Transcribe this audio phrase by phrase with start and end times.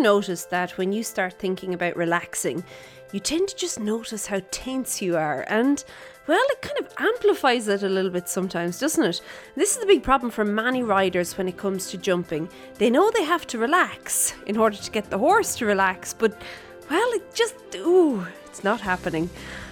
[0.00, 2.64] noticed that when you start thinking about relaxing,
[3.12, 5.84] you tend to just notice how tense you are and
[6.26, 9.20] well, it kind of amplifies it a little bit sometimes, doesn't it?
[9.56, 12.48] This is the big problem for many riders when it comes to jumping.
[12.74, 16.40] They know they have to relax in order to get the horse to relax, but
[16.88, 19.28] well, it just, ooh, it's not happening.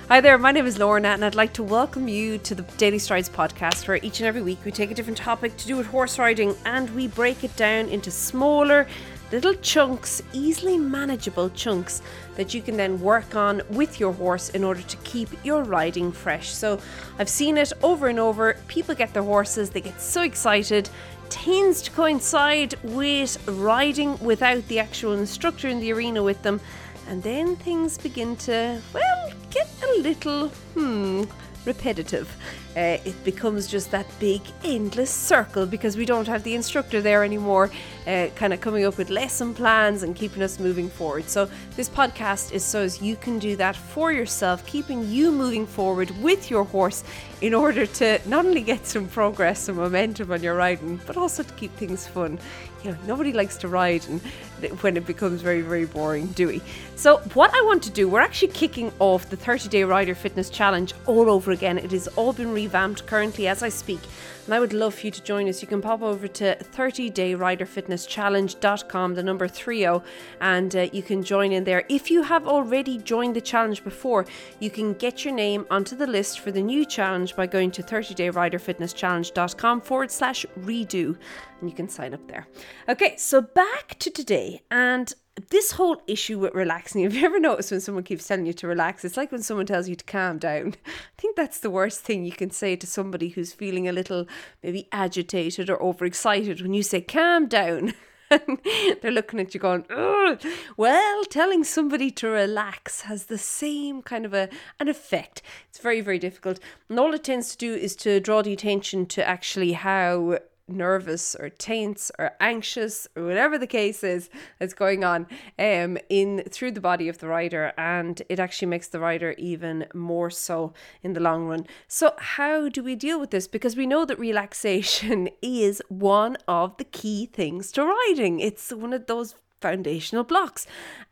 [0.09, 2.99] Hi there, my name is Lorna, and I'd like to welcome you to the Daily
[2.99, 5.87] Strides podcast, where each and every week we take a different topic to do with
[5.87, 8.87] horse riding and we break it down into smaller,
[9.33, 12.03] little chunks, easily manageable chunks
[12.37, 16.13] that you can then work on with your horse in order to keep your riding
[16.13, 16.51] fresh.
[16.51, 16.81] So
[17.19, 18.57] I've seen it over and over.
[18.69, 20.89] People get their horses, they get so excited.
[21.29, 26.59] Tends to coincide with riding without the actual instructor in the arena with them,
[27.07, 31.25] and then things begin to, well, get a little, hmm,
[31.67, 32.35] repetitive.
[32.77, 37.25] Uh, it becomes just that big endless circle because we don't have the instructor there
[37.25, 37.71] anymore,
[38.07, 41.29] uh, kind of coming up with lesson plans and keeping us moving forward.
[41.29, 45.67] So, this podcast is so as you can do that for yourself, keeping you moving
[45.67, 47.03] forward with your horse
[47.41, 51.43] in order to not only get some progress and momentum on your riding, but also
[51.43, 52.39] to keep things fun.
[52.83, 54.21] You know, nobody likes to ride and
[54.81, 56.63] when it becomes very, very boring, do we?
[56.97, 60.51] So, what I want to do, we're actually kicking off the 30 day rider fitness
[60.51, 61.79] challenge all over again.
[61.79, 64.01] It has all been revamped currently as I speak,
[64.45, 65.63] and I would love for you to join us.
[65.63, 70.01] You can pop over to 30dayriderfitnesschallenge.com, the number 30,
[70.41, 71.85] and uh, you can join in there.
[71.89, 74.27] If you have already joined the challenge before,
[74.59, 77.83] you can get your name onto the list for the new challenge by going to
[77.83, 81.17] 30dayriderfitnesschallenge.com forward slash redo,
[81.61, 82.49] and you can sign up there.
[82.89, 85.15] Okay, so back to today, and
[85.51, 88.67] this whole issue with relaxing, have you ever noticed when someone keeps telling you to
[88.67, 89.05] relax?
[89.05, 90.75] It's like when someone tells you to calm down.
[90.87, 94.27] I think that's the worst thing you can say to somebody who's feeling a little
[94.63, 97.95] maybe agitated or overexcited when you say calm down.
[99.01, 100.45] They're looking at you going, Ugh.
[100.77, 105.41] well, telling somebody to relax has the same kind of a an effect.
[105.71, 106.61] It's very, very difficult.
[106.91, 111.35] And all it tends to do is to draw the attention to actually how nervous
[111.35, 115.27] or tense or anxious or whatever the case is that's going on
[115.59, 119.87] um in through the body of the rider and it actually makes the rider even
[119.95, 121.67] more so in the long run.
[121.87, 123.49] So how do we deal with this?
[123.49, 128.41] Because we know that relaxation is one of the key things to riding.
[128.41, 130.67] It's one of those foundational blocks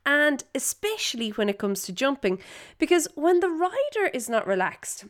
[0.04, 2.38] and especially when it comes to jumping
[2.78, 5.04] because when the rider is not relaxed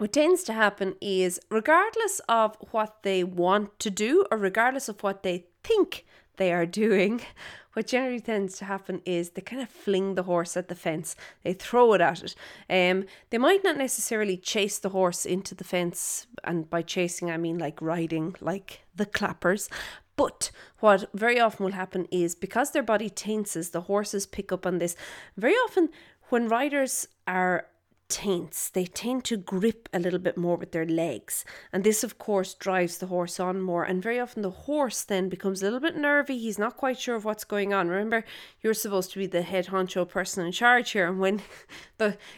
[0.00, 5.02] what tends to happen is, regardless of what they want to do or regardless of
[5.02, 6.06] what they think
[6.38, 7.20] they are doing,
[7.74, 11.16] what generally tends to happen is they kind of fling the horse at the fence.
[11.42, 12.34] They throw it at it.
[12.70, 17.36] Um, they might not necessarily chase the horse into the fence, and by chasing I
[17.36, 19.68] mean like riding, like the clappers.
[20.16, 24.64] But what very often will happen is because their body tenses, the horses pick up
[24.64, 24.96] on this.
[25.36, 25.90] Very often,
[26.30, 27.66] when riders are
[28.10, 28.68] tense.
[28.68, 31.44] They tend to grip a little bit more with their legs.
[31.72, 33.84] And this, of course, drives the horse on more.
[33.84, 36.36] And very often the horse then becomes a little bit nervy.
[36.36, 37.88] He's not quite sure of what's going on.
[37.88, 38.24] Remember,
[38.60, 41.06] you're supposed to be the head honcho person in charge here.
[41.06, 41.40] And when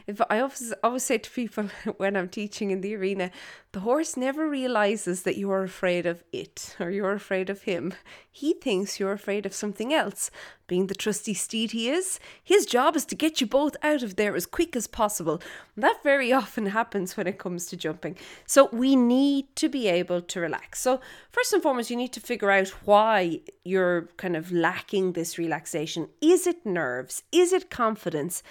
[0.06, 1.64] if I always, always say to people
[1.96, 3.30] when I'm teaching in the arena,
[3.72, 7.94] the horse never realizes that you're afraid of it or you're afraid of him.
[8.30, 10.30] He thinks you're afraid of something else.
[10.66, 14.16] Being the trusty steed he is, his job is to get you both out of
[14.16, 15.40] there as quick as possible.
[15.76, 18.16] That very often happens when it comes to jumping.
[18.46, 20.80] So we need to be able to relax.
[20.80, 21.00] So,
[21.30, 26.08] first and foremost, you need to figure out why you're kind of lacking this relaxation.
[26.20, 27.22] Is it nerves?
[27.32, 28.42] Is it confidence?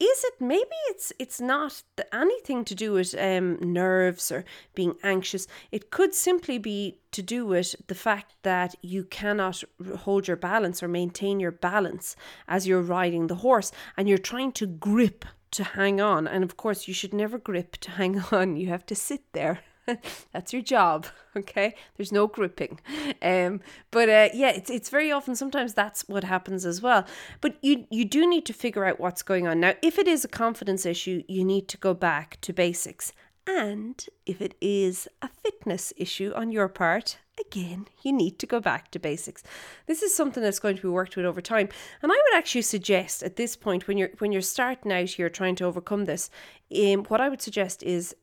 [0.00, 1.82] Is it maybe it's it's not
[2.12, 4.44] anything to do with um, nerves or
[4.74, 5.48] being anxious.
[5.72, 9.64] It could simply be to do with the fact that you cannot
[9.98, 12.14] hold your balance or maintain your balance
[12.46, 16.28] as you're riding the horse and you're trying to grip to hang on.
[16.28, 18.56] And of course you should never grip to hang on.
[18.56, 19.60] You have to sit there
[20.32, 21.06] that's your job
[21.36, 21.74] okay?
[21.96, 22.80] There's no gripping.
[23.22, 23.60] Um
[23.90, 27.04] but uh, yeah it's it's very often sometimes that's what happens as well.
[27.40, 29.60] But you you do need to figure out what's going on.
[29.60, 33.12] Now if it is a confidence issue you need to go back to basics.
[33.46, 38.60] And if it is a fitness issue on your part again you need to go
[38.60, 39.42] back to basics.
[39.86, 41.68] This is something that's going to be worked with over time.
[42.02, 45.30] And i would actually suggest at this point when you're when you're starting out here
[45.30, 46.30] trying to overcome this
[46.76, 48.14] um, what i would suggest is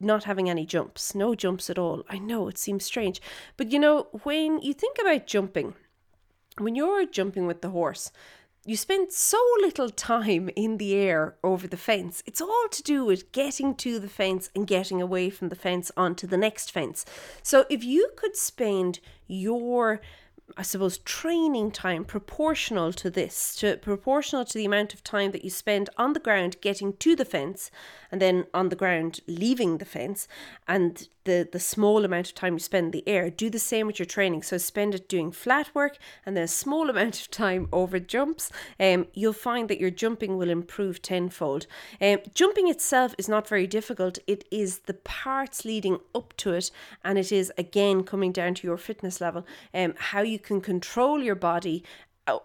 [0.00, 2.04] not having any jumps, no jumps at all.
[2.08, 3.20] I know it seems strange,
[3.56, 5.74] but you know, when you think about jumping,
[6.58, 8.10] when you're jumping with the horse,
[8.66, 12.22] you spend so little time in the air over the fence.
[12.24, 15.92] It's all to do with getting to the fence and getting away from the fence
[15.98, 17.04] onto the next fence.
[17.42, 20.00] So if you could spend your
[20.58, 25.42] I suppose, training time proportional to this, to proportional to the amount of time that
[25.42, 27.70] you spend on the ground getting to the fence
[28.14, 30.28] and then on the ground leaving the fence
[30.68, 33.28] and the, the small amount of time you spend in the air.
[33.28, 34.44] Do the same with your training.
[34.44, 38.52] So spend it doing flat work and then a small amount of time over jumps.
[38.78, 41.66] Um, you'll find that your jumping will improve tenfold.
[42.00, 44.20] Um, jumping itself is not very difficult.
[44.28, 46.70] It is the parts leading up to it,
[47.02, 49.44] and it is again coming down to your fitness level.
[49.74, 51.82] Um, how you can control your body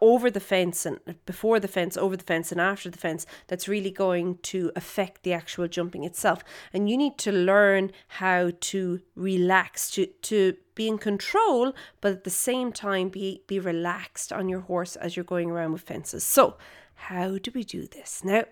[0.01, 3.67] over the fence and before the fence, over the fence, and after the fence that's
[3.67, 6.43] really going to affect the actual jumping itself.
[6.73, 12.23] And you need to learn how to relax, to, to be in control, but at
[12.23, 16.23] the same time be, be relaxed on your horse as you're going around with fences.
[16.23, 16.57] So,
[16.93, 18.23] how do we do this?
[18.25, 18.43] Now,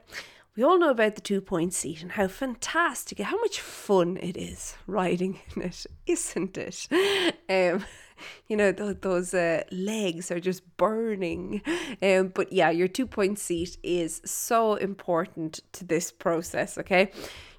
[0.55, 4.37] we all know about the two point seat and how fantastic, how much fun it
[4.37, 6.87] is riding in it, isn't it?
[7.49, 7.85] Um,
[8.47, 11.61] you know, th- those uh, legs are just burning.
[12.01, 17.11] Um, but yeah, your two point seat is so important to this process, okay?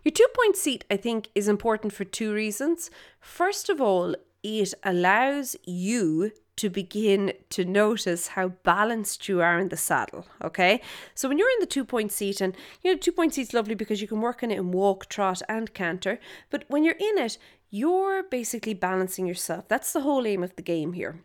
[0.05, 2.90] Your two point seat, I think, is important for two reasons.
[3.20, 9.69] First of all, it allows you to begin to notice how balanced you are in
[9.69, 10.26] the saddle.
[10.43, 10.81] Okay.
[11.14, 13.76] So when you're in the two point seat, and you know, two point seat's lovely
[13.76, 16.19] because you can work on it in walk, trot, and canter.
[16.50, 17.38] But when you're in it,
[17.70, 19.69] you're basically balancing yourself.
[19.69, 21.23] That's the whole aim of the game here.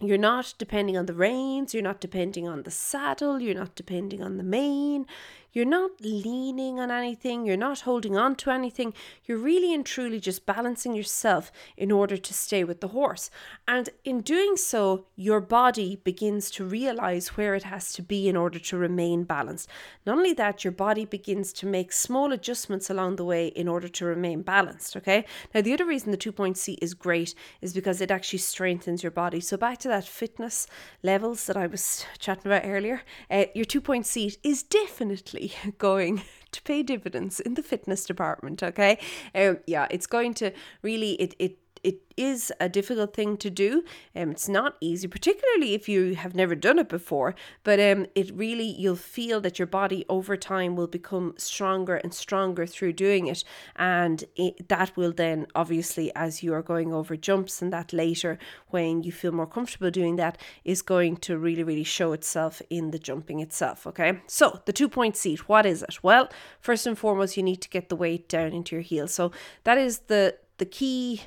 [0.00, 4.22] You're not depending on the reins, you're not depending on the saddle, you're not depending
[4.22, 5.06] on the mane,
[5.52, 8.92] you're not leaning on anything, you're not holding on to anything.
[9.24, 13.30] You're really and truly just balancing yourself in order to stay with the horse.
[13.66, 18.36] And in doing so, your body begins to realize where it has to be in
[18.36, 19.68] order to remain balanced.
[20.04, 23.88] Not only that, your body begins to make small adjustments along the way in order
[23.88, 24.96] to remain balanced.
[24.96, 25.24] Okay.
[25.54, 29.02] Now, the other reason the two point seat is great is because it actually strengthens
[29.02, 29.40] your body.
[29.40, 30.66] So, back to that fitness
[31.02, 35.37] levels that I was chatting about earlier, uh, your two point seat is definitely
[35.78, 38.62] going to pay dividends in the fitness department.
[38.62, 38.98] Okay,
[39.34, 40.52] um, yeah, it's going to
[40.82, 43.84] really it it it is a difficult thing to do.
[44.14, 47.34] Um, it's not easy, particularly if you have never done it before.
[47.62, 52.12] But um, it really you'll feel that your body over time will become stronger and
[52.12, 53.44] stronger through doing it,
[53.76, 58.38] and it, that will then obviously as you are going over jumps and that later
[58.68, 62.90] when you feel more comfortable doing that is going to really really show itself in
[62.90, 63.86] the jumping itself.
[63.86, 66.02] Okay, so the two point seat, what is it?
[66.02, 66.28] Well,
[66.60, 69.08] first and foremost, you need to get the weight down into your heel.
[69.08, 69.32] So
[69.64, 71.22] that is the the key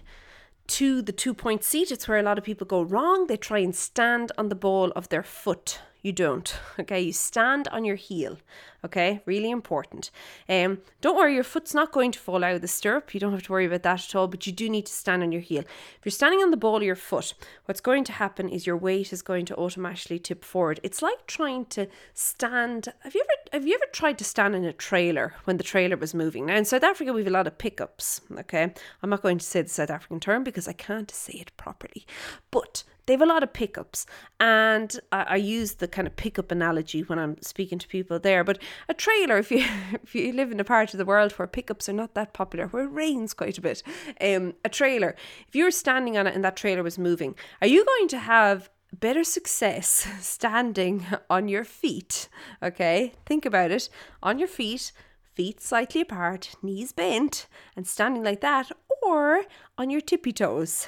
[0.68, 1.92] to the two point seat.
[1.92, 3.28] It's where a lot of people go wrong.
[3.28, 5.80] They try and stand on the ball of their foot.
[6.02, 6.54] You don't.
[6.80, 8.38] Okay, you stand on your heel.
[8.84, 10.10] Okay, really important.
[10.50, 13.14] Um, don't worry, your foot's not going to fall out of the stirrup.
[13.14, 15.22] You don't have to worry about that at all, but you do need to stand
[15.22, 15.62] on your heel.
[15.62, 18.78] If you're standing on the ball of your foot, what's going to happen is your
[18.78, 20.80] weight is going to automatically tip forward.
[20.82, 22.88] It's like trying to stand.
[23.02, 25.98] Have you ever have you ever tried to stand in a trailer when the trailer
[25.98, 26.48] was moving?
[26.48, 28.22] Now in South Africa we have a lot of pickups.
[28.40, 31.52] Okay, I'm not going to say the South African term because I can't say it
[31.58, 32.08] properly,
[32.50, 34.06] but they have a lot of pickups.
[34.40, 38.44] And I, I, use the kind of pickup analogy when i'm speaking to people there
[38.44, 39.66] but a trailer if you
[40.04, 42.68] if you live in a part of the world where pickups are not that popular
[42.68, 43.84] where it rains quite a bit
[44.22, 45.16] um, a trailer
[45.48, 48.20] if you were standing on it and that trailer was moving are you going to
[48.20, 52.30] have better success standing on your feet?
[52.64, 53.90] Okay think about it.
[54.24, 54.92] On your feet
[55.34, 58.72] feet slightly apart knees bent and standing like that
[59.02, 59.44] or
[59.78, 60.88] on your tippy toes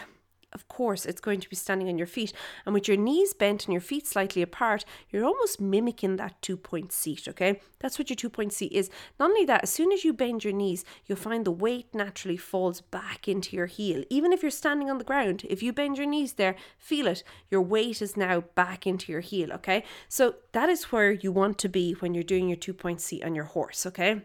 [0.53, 2.33] of course, it's going to be standing on your feet.
[2.65, 6.57] And with your knees bent and your feet slightly apart, you're almost mimicking that two
[6.57, 7.59] point seat, okay?
[7.79, 8.89] That's what your two point seat is.
[9.19, 12.37] Not only that, as soon as you bend your knees, you'll find the weight naturally
[12.37, 14.03] falls back into your heel.
[14.09, 17.23] Even if you're standing on the ground, if you bend your knees there, feel it.
[17.49, 19.83] Your weight is now back into your heel, okay?
[20.07, 23.23] So that is where you want to be when you're doing your two point seat
[23.23, 24.21] on your horse, okay?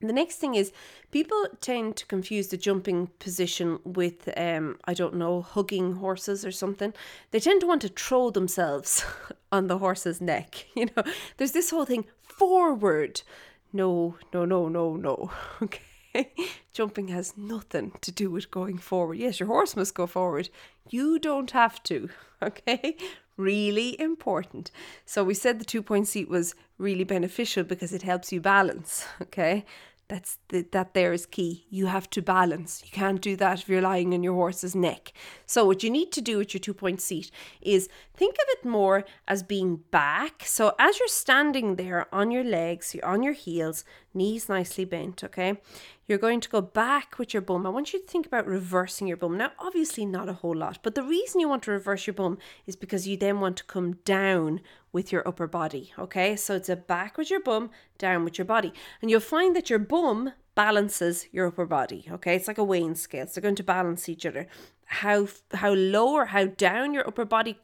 [0.00, 0.72] The next thing is
[1.10, 6.52] people tend to confuse the jumping position with, um, I don't know, hugging horses or
[6.52, 6.94] something.
[7.32, 9.04] They tend to want to throw themselves
[9.52, 10.66] on the horse's neck.
[10.76, 11.02] You know,
[11.36, 13.22] there's this whole thing forward.
[13.72, 15.32] No, no, no, no, no.
[15.62, 16.32] Okay.
[16.72, 19.18] Jumping has nothing to do with going forward.
[19.18, 20.48] Yes, your horse must go forward.
[20.88, 22.08] You don't have to.
[22.40, 22.96] Okay
[23.38, 24.70] really important.
[25.06, 29.06] So we said the two point seat was really beneficial because it helps you balance.
[29.22, 29.64] Okay.
[30.08, 31.66] That's the, that there is key.
[31.68, 32.82] You have to balance.
[32.82, 35.12] You can't do that if you're lying on your horse's neck.
[35.44, 37.30] So what you need to do with your two point seat
[37.60, 40.44] is think of it more as being back.
[40.46, 43.84] So as you're standing there on your legs, you're on your heels,
[44.18, 45.60] knees nicely bent, okay?
[46.06, 47.66] You're going to go back with your bum.
[47.66, 49.38] I want you to think about reversing your bum.
[49.38, 52.38] Now, obviously, not a whole lot, but the reason you want to reverse your bum
[52.66, 54.60] is because you then want to come down
[54.92, 56.36] with your upper body, okay?
[56.36, 58.72] So it's a back with your bum, down with your body.
[59.00, 62.34] And you'll find that your bum balances your upper body, okay?
[62.34, 63.26] It's like a weighing scale.
[63.26, 64.48] So they're going to balance each other.
[64.86, 67.58] How how low or how down your upper body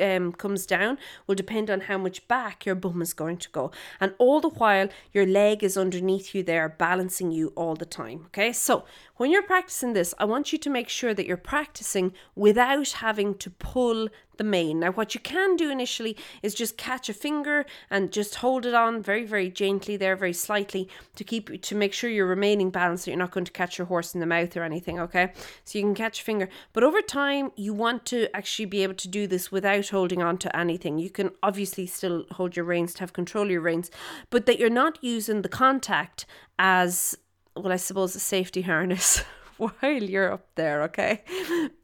[0.00, 3.70] um, comes down will depend on how much back your bum is going to go.
[4.00, 8.26] And all the while, your leg is underneath you there, balancing you all the time.
[8.26, 8.84] Okay, so
[9.18, 13.34] when you're practicing this, I want you to make sure that you're practicing without having
[13.34, 14.08] to pull
[14.38, 14.80] the mane.
[14.80, 18.74] Now, what you can do initially is just catch a finger and just hold it
[18.74, 23.04] on very, very gently there, very slightly to keep to make sure you're remaining balanced.
[23.04, 24.98] So you're not going to catch your horse in the mouth or anything.
[25.00, 25.32] Okay,
[25.64, 28.94] so you can catch a finger, but over time you want to actually be able
[28.94, 30.98] to do this without holding on to anything.
[30.98, 33.90] You can obviously still hold your reins to have control of your reins,
[34.30, 36.24] but that you're not using the contact
[36.60, 37.16] as
[37.58, 39.22] well, I suppose a safety harness
[39.58, 41.24] while you're up there, okay?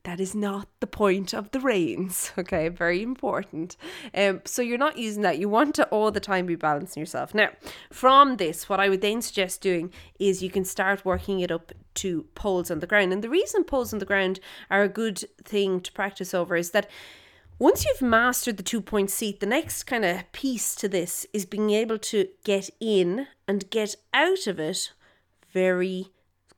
[0.05, 2.69] That is not the point of the reins, okay?
[2.69, 3.77] Very important.
[4.15, 5.39] Um, so you're not using that.
[5.39, 7.35] You want to all the time be balancing yourself.
[7.35, 7.51] Now,
[7.91, 11.73] from this, what I would then suggest doing is you can start working it up
[11.95, 13.13] to poles on the ground.
[13.13, 14.41] And the reason poles on the ground
[14.71, 16.89] are a good thing to practice over is that
[17.59, 21.47] once you've mastered the two point seat, the next kind of piece to this is
[21.47, 24.93] being able to get in and get out of it
[25.55, 26.09] very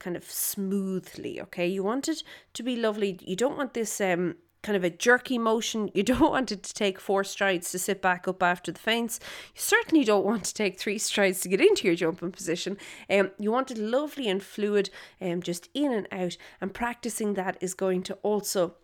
[0.00, 1.66] kind of smoothly, okay?
[1.66, 2.22] You want it
[2.54, 3.18] to be lovely.
[3.22, 5.90] You don't want this um kind of a jerky motion.
[5.94, 9.20] You don't want it to take four strides to sit back up after the fence.
[9.54, 12.76] You certainly don't want to take three strides to get into your jumping position.
[13.08, 16.36] Um, you want it lovely and fluid, um, just in and out.
[16.60, 18.74] And practicing that is going to also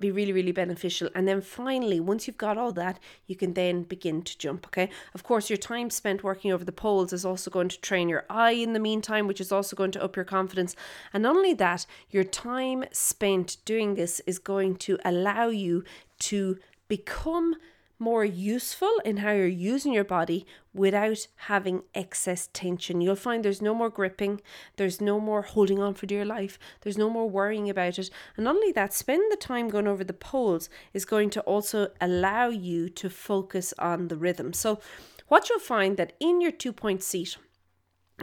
[0.00, 1.08] be really really beneficial.
[1.14, 4.90] And then finally once you've got all that you can then begin to jump okay?
[5.14, 8.24] Of course your time spent working over the poles is also going to train your
[8.28, 10.76] eye in the meantime which is also going to up your confidence.
[11.12, 15.84] And not only that your time spent doing this is going to allow you
[16.20, 16.58] to
[16.88, 17.56] become
[17.98, 23.00] more useful in how you're using your body without having excess tension.
[23.00, 24.40] You'll find there's no more gripping,
[24.76, 28.10] there's no more holding on for dear life, there's no more worrying about it.
[28.36, 31.88] And not only that, spend the time going over the poles is going to also
[32.00, 34.52] allow you to focus on the rhythm.
[34.52, 34.80] So,
[35.28, 37.38] what you'll find that in your two point seat,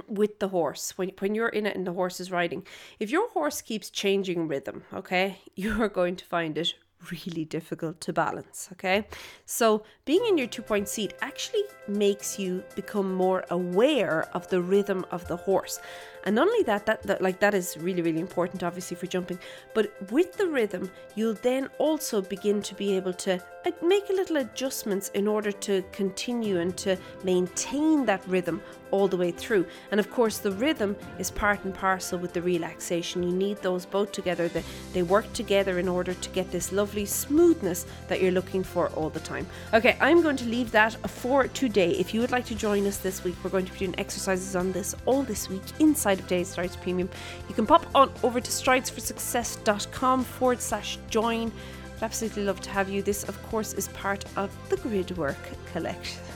[0.07, 2.65] with the horse when, when you're in it and the horse is riding
[2.99, 6.73] if your horse keeps changing rhythm okay you are going to find it
[7.09, 8.69] really difficult to balance.
[8.73, 9.07] Okay,
[9.45, 14.61] so being in your two point seat actually makes you become more aware of the
[14.61, 15.79] rhythm of the horse.
[16.23, 19.39] And not only that, that, that like that is really, really important, obviously, for jumping,
[19.73, 23.41] but with the rhythm, you'll then also begin to be able to
[23.81, 29.17] make a little adjustments in order to continue and to maintain that rhythm all the
[29.17, 29.65] way through.
[29.91, 33.23] And of course, the rhythm is part and parcel with the relaxation.
[33.23, 34.47] You need those both together.
[34.47, 38.89] They, they work together in order to get this lovely smoothness that you're looking for
[38.89, 39.47] all the time.
[39.73, 41.91] Okay, I'm going to leave that for today.
[41.91, 44.55] If you would like to join us this week, we're going to be doing exercises
[44.55, 47.09] on this all this week inside of Daily Strides Premium.
[47.49, 51.51] You can pop on over to stridesforsuccess.com forward slash join.
[51.97, 53.01] I'd absolutely love to have you.
[53.01, 55.37] This, of course, is part of the Gridwork
[55.71, 56.19] collection.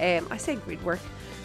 [0.00, 1.00] um, I say Gridwork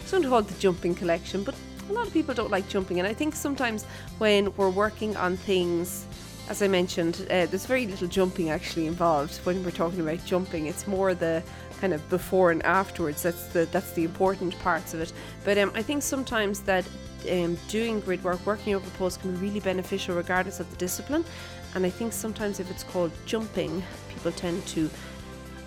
[0.08, 1.54] it's not called the jumping collection, but
[1.90, 2.98] a lot of people don't like jumping.
[2.98, 3.84] And I think sometimes
[4.16, 6.06] when we're working on things,
[6.48, 10.64] as I mentioned, uh, there's very little jumping actually involved when we're talking about jumping.
[10.64, 11.42] It's more the
[11.82, 13.22] kind of before and afterwards.
[13.22, 15.12] That's the that's the important parts of it.
[15.44, 16.88] But um, I think sometimes that
[17.30, 21.22] um, doing grid work, working over poles, can be really beneficial regardless of the discipline.
[21.74, 24.88] And I think sometimes if it's called jumping, people tend to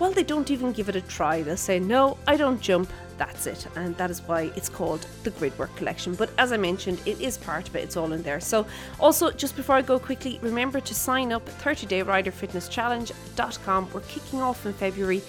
[0.02, 1.42] well, they don't even give it a try.
[1.42, 3.66] They'll say, No, I don't jump, that's it.
[3.76, 6.14] And that is why it's called the Gridwork Collection.
[6.14, 8.40] But as I mentioned, it is part of it, it's all in there.
[8.40, 8.66] So,
[9.00, 13.90] also, just before I go quickly, remember to sign up 30 day rider fitness challenge.com.
[13.92, 15.22] We're kicking off in February.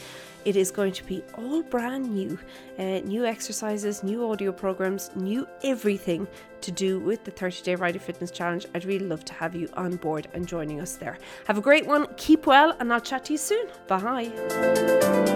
[0.45, 2.37] It is going to be all brand new
[2.77, 6.27] uh, new exercises, new audio programs, new everything
[6.61, 8.65] to do with the 30 Day Rider Fitness Challenge.
[8.73, 11.17] I'd really love to have you on board and joining us there.
[11.47, 13.67] Have a great one, keep well, and I'll chat to you soon.
[13.87, 15.32] Bye.